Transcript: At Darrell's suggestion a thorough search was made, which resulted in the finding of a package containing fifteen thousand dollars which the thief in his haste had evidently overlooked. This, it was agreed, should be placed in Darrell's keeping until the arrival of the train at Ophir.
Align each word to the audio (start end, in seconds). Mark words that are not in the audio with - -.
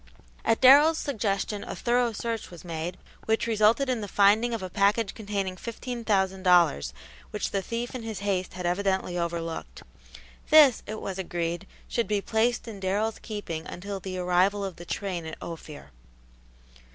At 0.43 0.59
Darrell's 0.61 0.97
suggestion 0.97 1.63
a 1.63 1.75
thorough 1.75 2.11
search 2.11 2.49
was 2.49 2.65
made, 2.65 2.97
which 3.25 3.45
resulted 3.45 3.87
in 3.87 4.01
the 4.01 4.07
finding 4.07 4.51
of 4.51 4.63
a 4.63 4.67
package 4.71 5.13
containing 5.13 5.55
fifteen 5.55 6.03
thousand 6.03 6.41
dollars 6.41 6.91
which 7.29 7.51
the 7.51 7.61
thief 7.61 7.93
in 7.93 8.01
his 8.01 8.21
haste 8.21 8.53
had 8.53 8.65
evidently 8.65 9.15
overlooked. 9.15 9.83
This, 10.49 10.81
it 10.87 10.99
was 10.99 11.19
agreed, 11.19 11.67
should 11.87 12.07
be 12.07 12.19
placed 12.19 12.67
in 12.67 12.79
Darrell's 12.79 13.19
keeping 13.19 13.67
until 13.67 13.99
the 13.99 14.17
arrival 14.17 14.65
of 14.65 14.77
the 14.77 14.85
train 14.85 15.23
at 15.27 15.37
Ophir. 15.39 15.91